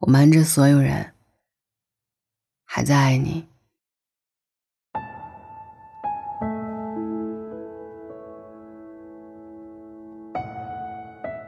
[0.00, 1.12] 我瞒着所有人，
[2.64, 3.44] 还在爱你。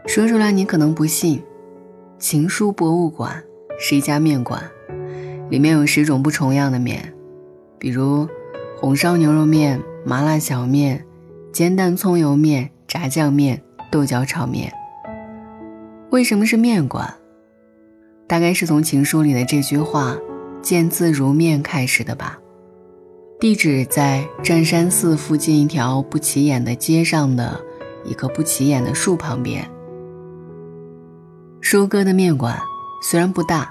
[0.07, 1.43] 说出来你可能不信，
[2.19, 3.43] 情书博物馆
[3.81, 4.63] 是一家面馆，
[5.49, 7.15] 里面有十种不重样的面，
[7.79, 8.29] 比如
[8.79, 11.03] 红烧牛肉面、麻辣小面、
[11.55, 14.71] 煎蛋葱油面、炸酱面、豆角炒面。
[16.11, 17.17] 为什么是面馆？
[18.33, 20.17] 大概是从情书里的这句话
[20.65, 22.39] “见字如面”开始的吧。
[23.39, 27.61] 地址在湛山寺附近一条不起眼的街上的
[28.07, 29.63] 一棵不起眼的树旁边。
[31.61, 32.59] 舒哥的面馆
[33.03, 33.71] 虽然不大，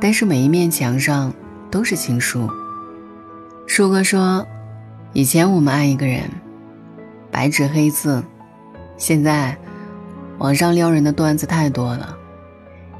[0.00, 1.32] 但是每一面墙上
[1.70, 2.50] 都是情书。
[3.64, 4.44] 舒哥说
[5.14, 6.28] ：“以前我们爱一个人，
[7.30, 8.24] 白纸黑字，
[8.96, 9.56] 现在
[10.38, 12.18] 网上撩人的段子太多了，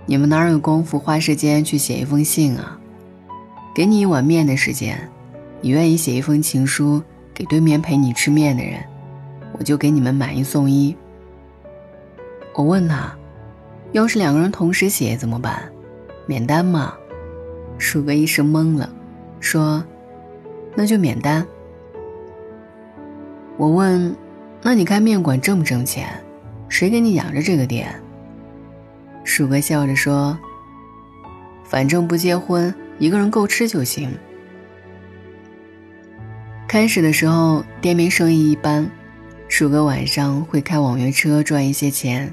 [0.06, 2.78] 你们哪有功夫花时间去写一封信啊？
[3.74, 5.10] 给你一碗面的时间，
[5.60, 8.84] 你愿意写一封情书给对面陪你吃面的人，
[9.58, 10.96] 我就给你们买一送一。”
[12.54, 13.14] 我问他。
[13.92, 15.62] 要是两个人同时写怎么办？
[16.26, 16.94] 免单吗？
[17.78, 18.92] 舒哥一时懵了，
[19.38, 19.84] 说
[20.74, 21.46] ：“那就免单。”
[23.56, 24.12] 我问
[24.62, 26.08] ：“那你开面馆挣不挣钱？
[26.68, 27.88] 谁给你养着这个店？”
[29.24, 30.38] 舒哥笑着说
[31.64, 34.16] ：“反正不结婚，一个人够吃就行。”
[36.68, 38.88] 开始的时候，店面生意一般，
[39.48, 42.32] 舒哥晚上会开网约车赚一些钱。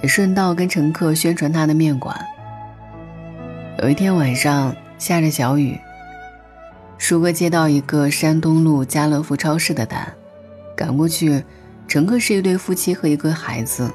[0.00, 2.16] 也顺道跟乘客宣传他的面馆。
[3.82, 5.76] 有一天晚上下着小雨，
[6.98, 10.14] 舒哥接到一个山东路家乐福超市的单，
[10.76, 11.42] 赶过去，
[11.88, 13.90] 乘客是一对夫妻和一个孩子。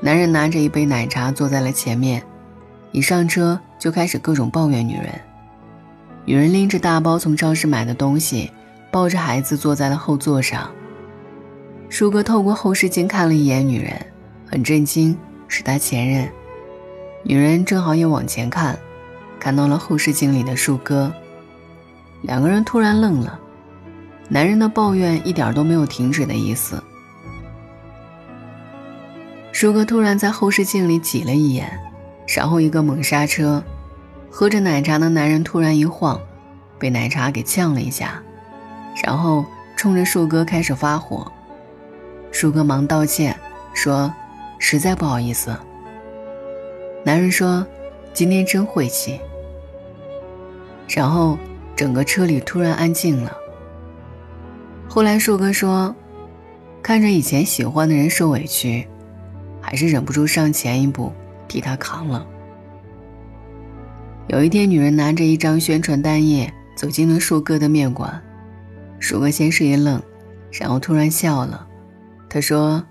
[0.00, 2.22] 男人拿着一杯奶茶坐在了前面，
[2.90, 5.08] 一上车就开始各种抱怨女人。
[6.24, 8.50] 女人拎着大包从超市买的东西，
[8.90, 10.70] 抱着孩子坐在了后座上。
[11.88, 13.94] 舒哥透过后视镜看了一眼女人。
[14.46, 15.16] 很震惊，
[15.46, 16.28] 是他前任。
[17.22, 18.76] 女人正好也往前看，
[19.38, 21.12] 看到了后视镜里的树哥。
[22.22, 23.38] 两个人突然愣了，
[24.28, 26.82] 男人的抱怨一点都没有停止的意思。
[29.60, 31.70] 树哥突然在后视镜里挤了一眼，
[32.26, 33.62] 然后一个猛刹车，
[34.30, 36.18] 喝着奶茶的男人突然一晃，
[36.78, 38.22] 被奶茶给呛了一下，
[39.04, 39.44] 然后
[39.76, 41.30] 冲着树哥开始发火。
[42.32, 43.38] 树哥忙道歉，
[43.74, 44.10] 说。
[44.58, 45.54] 实在不好意思。
[47.04, 47.66] 男人说
[48.14, 49.20] ：“今天真晦气。”
[50.88, 51.36] 然后
[51.76, 53.36] 整个车里突然安静了。
[54.88, 55.94] 后来树哥说
[56.82, 58.86] ：“看着以前喜欢的人受委屈，
[59.70, 61.12] 还是忍不住上前一步
[61.46, 62.26] 替他扛了。”
[64.26, 68.20] 有一天，女人拿着一张宣传单页走进了树哥的面馆，
[68.98, 70.02] 树哥先是一愣，
[70.50, 71.64] 然后突然笑了。
[72.28, 72.84] 他说：“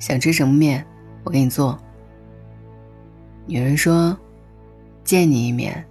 [0.00, 0.82] 想吃什么面？”
[1.22, 1.78] 我给你做。
[3.46, 4.16] 女人说
[5.04, 5.84] ：“见你一面。”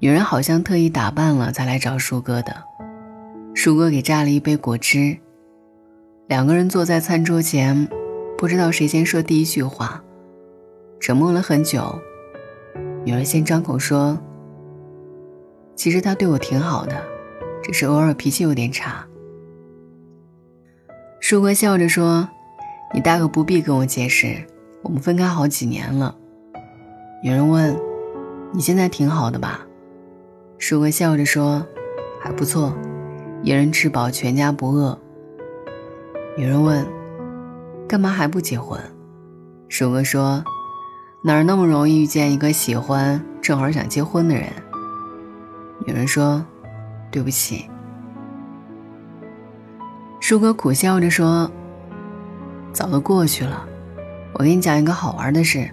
[0.00, 2.56] 女人好像特意打扮了才来找树哥的。
[3.54, 5.16] 树哥给榨了一杯果汁。
[6.28, 7.88] 两个人坐在餐桌前，
[8.38, 10.02] 不知道谁先说第一句话，
[11.00, 11.98] 沉默了很久。
[13.04, 14.18] 女儿先张口说
[15.74, 17.02] ：“其实他对我挺好的，
[17.62, 19.06] 只是偶尔脾气有点差。”
[21.20, 22.28] 舒哥笑着说。
[22.94, 24.36] 你大可不必跟我解释，
[24.80, 26.16] 我们分开好几年了。
[27.20, 27.76] 女人问
[28.54, 29.66] ：“你现在挺好的吧？”
[30.56, 31.66] 舒哥笑着说
[32.22, 32.72] ：“还不错，
[33.42, 34.96] 一人吃饱全家不饿。”
[36.38, 36.86] 女人问
[37.88, 38.80] ：“干嘛还不结婚？”
[39.68, 40.44] 舒哥说
[41.24, 44.46] ：“哪儿那么容易遇见一个喜欢、正好想结婚的人？”
[45.86, 46.44] 女人说
[47.10, 47.68] ：“对不起。”
[50.20, 51.50] 舒哥苦笑着说。
[52.72, 53.66] 早都过去了，
[54.34, 55.66] 我给你讲一个好玩的事。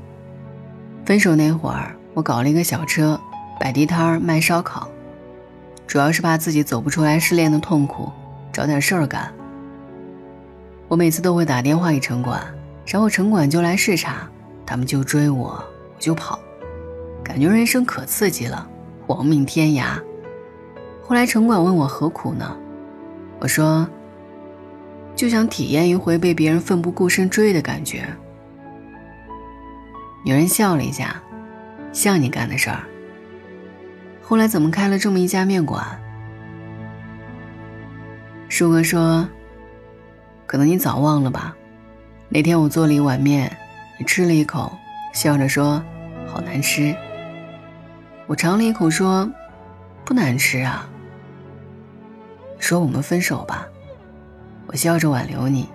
[1.06, 3.20] 分手那会儿，我搞了一个小车，
[3.60, 4.88] 摆地摊儿卖烧烤，
[5.86, 8.10] 主要是怕自己走不出来失恋的痛苦，
[8.54, 9.34] 找点事儿干。
[10.88, 12.42] 我每次都会打电话给城管，
[12.86, 14.30] 然后城管就来视察，
[14.66, 15.64] 他们就追我，
[15.96, 16.40] 我就跑，
[17.24, 18.68] 感觉人生可刺激了，
[19.08, 20.00] 亡命天涯。
[21.02, 22.58] 后来城管问我何苦呢？
[23.40, 23.88] 我说。
[25.16, 28.04] 就想体验一回被别人奋不顾身追的感觉。
[30.26, 31.22] 女人笑了一下，
[31.92, 32.80] 像你干的事儿。
[34.24, 35.86] 后来怎么开了这么一家面馆？
[38.50, 39.30] 舒哥说
[40.54, 41.58] ：“可能你早忘了吧。
[42.30, 43.58] 那天我做了一碗面，
[43.98, 44.72] 你吃了一口，
[45.12, 45.84] 笑着说
[46.32, 46.96] ：‘好难吃。
[48.28, 49.28] 我尝了一口，说
[50.06, 50.88] ：“不难吃啊。”
[52.62, 53.68] 说：“我们分手吧。”
[54.70, 55.68] 我笑着挽留你，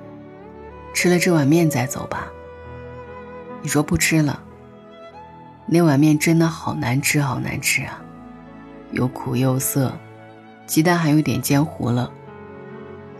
[0.94, 2.28] 吃了这碗面再走吧。
[3.60, 4.40] 你说不吃了。
[5.66, 8.00] 那碗面真的好难吃，好难吃啊，
[8.92, 9.92] 又苦又涩，
[10.66, 12.12] 鸡蛋还有点煎糊了，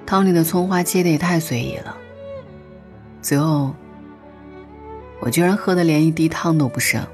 [0.09, 1.95] 汤里的葱花切的也太随意了。
[3.21, 3.75] 最后，
[5.21, 7.07] 我居然喝的连一滴汤都不剩。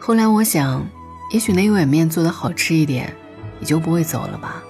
[0.00, 0.84] 后来我想，
[1.30, 3.14] 也许那一碗面做的好吃一点，
[3.60, 4.60] 你就不会走了吧。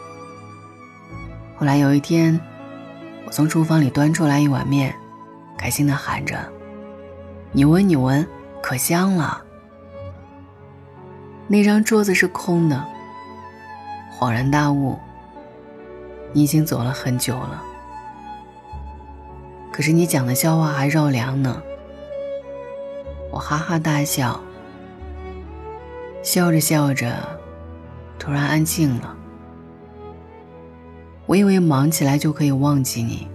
[1.56, 2.38] 后来有一天，
[3.24, 4.94] 我从厨房里端出来一碗面，
[5.56, 6.36] 开心的喊着。
[7.50, 8.28] 你闻，你闻，
[8.60, 9.42] 可香了。
[11.48, 12.84] 那张桌子是空的。
[14.20, 14.98] 恍然大悟，
[16.34, 17.62] 你已经走了很久了。
[19.72, 21.62] 可是你讲的笑话还绕梁呢。
[23.32, 24.38] 我哈哈大笑，
[26.22, 27.16] 笑着笑着，
[28.19, 29.16] 突然安静了。
[31.26, 33.26] 我以为忙起来就可以忘记你，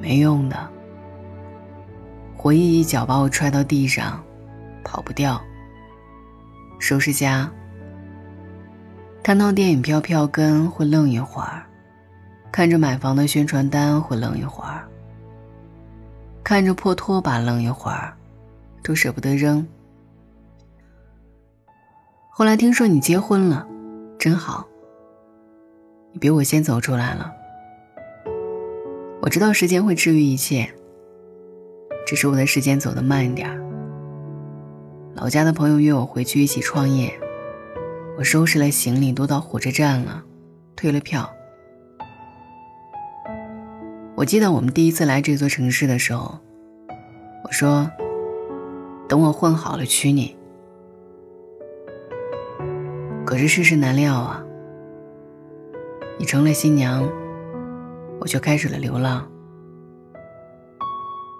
[0.00, 0.68] 没用的。
[2.36, 4.22] 回忆一脚把我踹到地上，
[4.82, 5.40] 跑不掉。
[6.78, 7.48] 收拾家，
[9.22, 11.62] 看到电影票票根会愣一会儿，
[12.50, 14.84] 看着买房的宣传单会愣一会儿，
[16.42, 18.12] 看着破拖把愣一会儿，
[18.82, 19.64] 都舍不得扔。
[22.28, 23.64] 后来听说你结婚了，
[24.18, 24.66] 真好。
[26.12, 27.32] 你比我先走出来了。
[29.20, 30.68] 我知道时间会治愈一切。
[32.04, 33.48] 只是我的时间走得慢一点
[35.14, 37.16] 老家的朋友约我回去一起创业，
[38.18, 40.22] 我收拾了行李都到火车站了，
[40.76, 41.28] 退了票。
[44.14, 46.38] 我记得我们第一次来这座城市的时候，
[47.44, 47.90] 我说
[49.08, 50.36] ：“等我混好了娶你。”
[53.24, 54.44] 可是世事难料啊，
[56.18, 57.08] 你成了新娘，
[58.20, 59.26] 我却开始了流浪。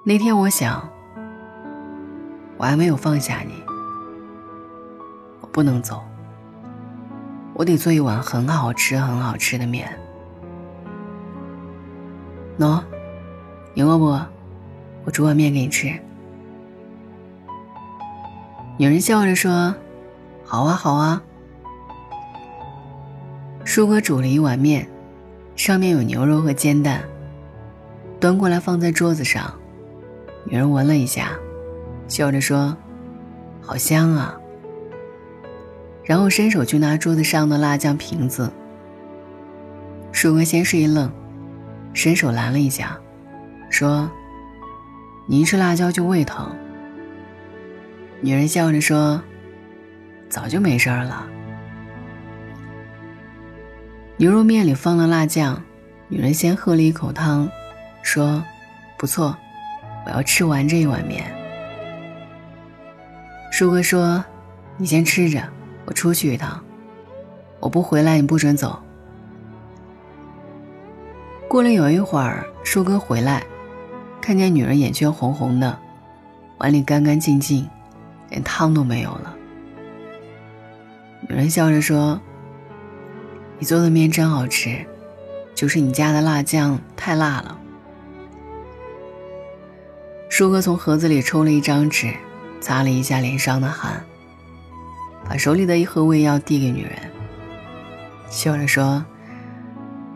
[0.05, 0.89] 那天我想，
[2.57, 3.63] 我还没有放下你，
[5.43, 6.03] 我不能走，
[7.62, 9.88] 我得做一碗很好吃、很好吃的面。
[12.59, 12.82] 喏，
[13.73, 14.19] 你饿不？
[15.05, 15.87] 我煮碗面给你吃。
[18.76, 19.73] 女人笑着说
[20.43, 21.23] ：“好啊，好啊。”
[23.62, 24.85] 叔哥煮了一碗面，
[25.55, 27.00] 上面有牛肉和煎蛋，
[28.19, 29.55] 端过来放在桌子上。
[30.47, 31.31] 女人闻了一下，
[32.09, 32.76] 笑着说
[33.62, 34.37] ：“好香啊。”
[36.04, 38.52] 然后伸手去拿桌子上的辣酱瓶子。
[40.10, 41.10] 树哥先是一愣，
[41.94, 42.99] 伸手拦了一下，
[43.70, 44.10] 说
[45.28, 46.54] ：“你一吃辣椒就胃疼。”
[48.20, 49.20] 女人笑着说
[50.28, 51.26] ：“早就没事儿了。”
[54.16, 55.60] 牛肉面里放了辣酱，
[56.08, 57.49] 女人先喝了一口汤，
[58.02, 58.44] 说
[58.99, 59.37] ：“不错。”
[60.04, 61.32] 我要吃完这一碗面。
[63.52, 64.25] 树哥说
[64.76, 65.40] ：“你先吃着，
[65.84, 66.62] 我出去一趟，
[67.61, 68.81] 我不回来你不准走。”
[71.49, 73.44] 过了有一会儿，舒哥回来，
[74.20, 75.79] 看见女人眼圈红红的，
[76.58, 77.68] 碗里干干净净，
[78.30, 79.37] 连汤都没有了。
[81.28, 82.18] 女人笑着说
[83.59, 84.87] ：“你做的面真好吃，
[85.54, 87.59] 就是你家的辣酱太辣了。”
[90.30, 92.14] 舒哥从盒子里抽了一张纸，
[92.61, 94.02] 擦了一下脸上的汗，
[95.29, 96.99] 把手里的一盒胃药递给女人，
[98.29, 99.05] 笑着说：“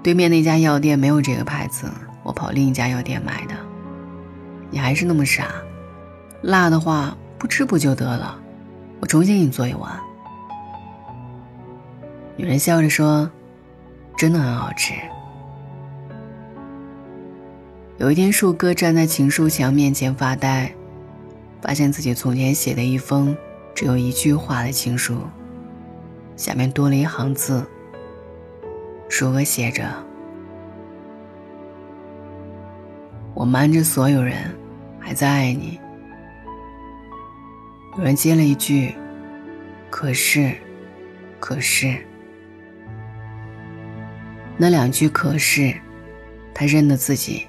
[0.02, 1.90] 对面那家药店没有这个牌子，
[2.22, 3.54] 我跑另一家药店买的。
[4.70, 5.48] 你还是那么傻，
[6.42, 8.38] 辣的话不吃不就得了？
[9.00, 9.98] 我重新给你做一碗。”
[12.36, 13.30] 女人笑着说
[14.18, 14.92] ：“真的很好吃。”
[17.98, 20.70] 有一天，树哥站在情书墙面前发呆，
[21.62, 23.34] 发现自己从前写的一封
[23.76, 25.20] 只有一句话的情书，
[26.34, 27.62] 下面多了一行字。
[29.06, 29.84] 书哥写着
[33.36, 34.34] ：“我瞒着所有人，
[34.98, 35.78] 还在爱你。”
[37.98, 38.94] 有人接了一句
[39.90, 40.56] ：“可是，
[41.38, 41.98] 可是。”
[44.56, 45.74] 那两句“可是”，
[46.54, 47.46] 他认得自己。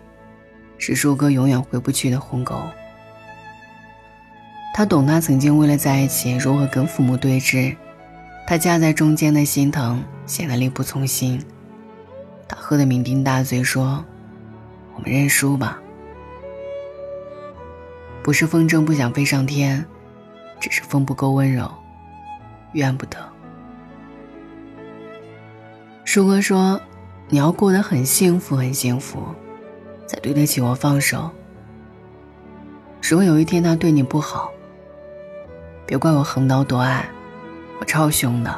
[0.78, 2.62] 是舒哥永远回不去的鸿沟。
[4.78, 7.76] 他懂他曾经为了在一起如何跟父母对峙，
[8.46, 11.44] 他夹在中间的心疼显得力不从心。
[12.48, 14.06] 他喝得酩酊大醉，说
[14.94, 15.82] ：“我们认输吧。”
[18.22, 19.84] 不是风筝不想飞上天，
[20.60, 21.68] 只是风不够温柔，
[22.74, 23.18] 怨不得。
[26.06, 26.80] 舒哥说
[27.30, 29.24] ：“你要过得很幸福，很幸福，
[30.06, 31.32] 才对得起我放手。
[33.02, 34.52] 如果有一天他对你不好，
[35.88, 37.10] 别怪我横刀夺爱，
[37.80, 38.56] 我超凶的。”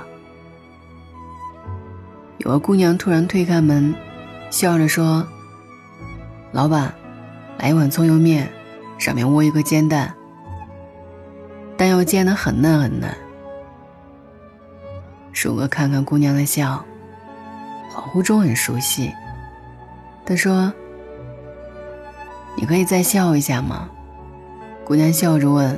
[2.40, 3.96] 有个姑娘突然推开门，
[4.50, 5.26] 笑着说
[6.52, 6.94] ：“老板，
[7.58, 8.52] 来一碗葱油面，
[8.98, 10.14] 上面窝一个煎蛋，
[11.78, 13.10] 蛋要煎得很嫩很嫩。”
[15.32, 16.84] 舒哥看看姑娘的笑。
[17.92, 19.12] 恍惚中很熟悉，
[20.26, 20.72] 他说
[22.56, 23.90] ：“你可以再笑一下吗？”
[24.86, 25.78] 姑娘笑着问：“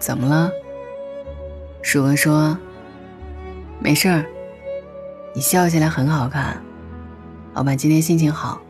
[0.00, 0.50] 怎么了？”
[1.82, 2.58] 鼠哥说
[3.78, 4.26] ：“没事儿，
[5.32, 6.60] 你笑起来很好看。
[7.54, 8.60] 老板今天心情好，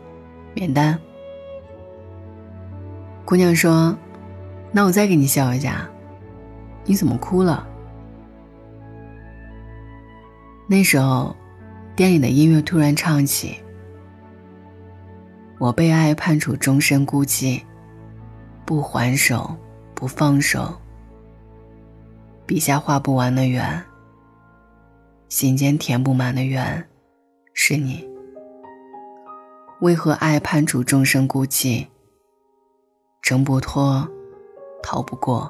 [0.53, 0.99] 免单。”
[3.25, 3.97] 姑娘说
[4.71, 5.89] ：“那我再给你笑一下，
[6.85, 7.67] 你怎么哭了？”
[10.69, 11.35] 那时候。
[11.93, 13.57] 店里的音乐突然唱起
[15.59, 17.61] ：“我被爱判处终身孤寂，
[18.65, 19.55] 不还手，
[19.93, 20.73] 不放手。
[22.51, 23.81] 笔下画不完的圆，
[25.29, 26.85] 心间填不满的圆，
[27.53, 28.05] 是你。
[29.79, 31.87] 为何爱判处众生孤寂？
[33.21, 34.05] 挣不脱，
[34.83, 35.49] 逃不过，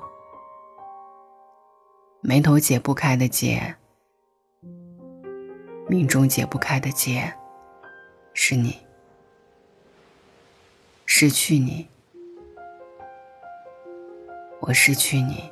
[2.22, 3.76] 眉头解不开的结。”
[5.90, 7.34] 命中解不开的结，
[8.36, 8.78] 是你。
[11.08, 11.88] 失去你，
[14.60, 15.52] 我失去你。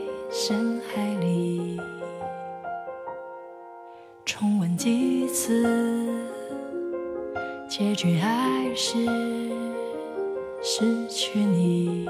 [7.67, 8.97] 结局还是
[10.61, 12.05] 失去你。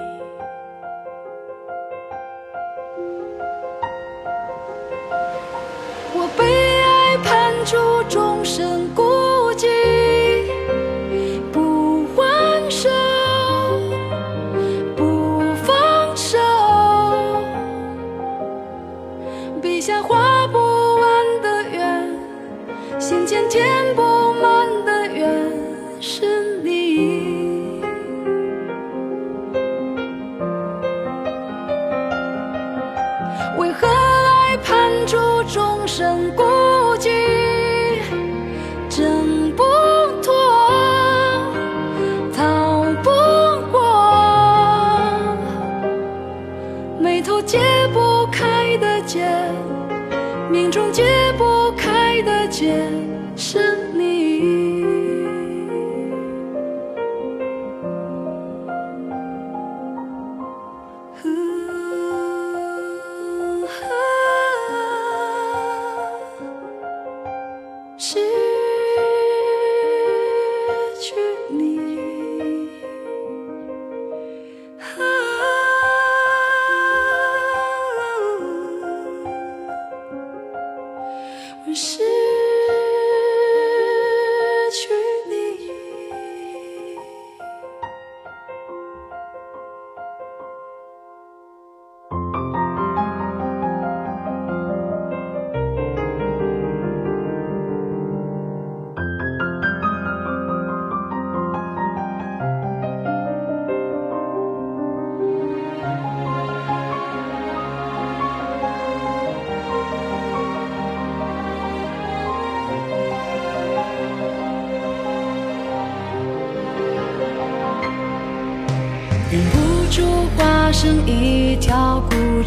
[33.57, 36.33] 为何爱判处众生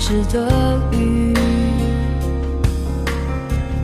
[0.04, 1.32] 固执的鱼，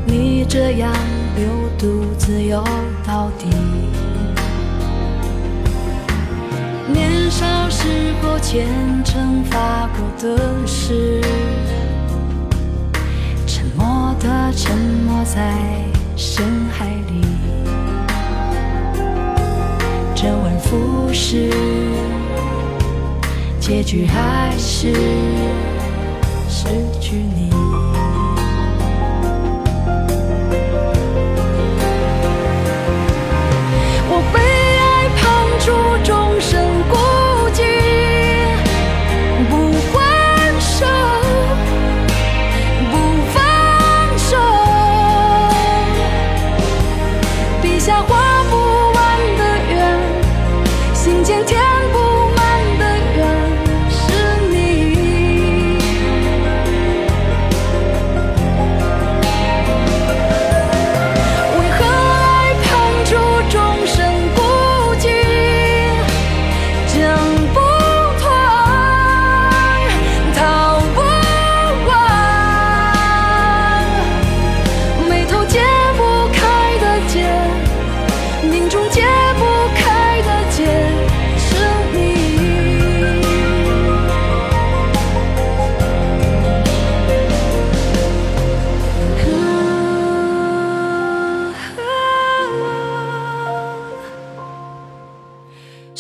[0.05, 0.93] 你这样
[1.35, 1.47] 流
[1.79, 2.63] 独自游
[3.07, 3.47] 到底。
[6.93, 8.69] 年少时候虔
[9.03, 11.23] 诚发过的誓，
[13.47, 15.57] 沉默的沉没在
[16.17, 17.25] 深海里。
[20.15, 21.51] 周而复始，
[23.59, 24.93] 结局还是
[26.61, 26.69] 失
[27.01, 27.50] 去你。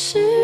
[0.02, 0.39] 是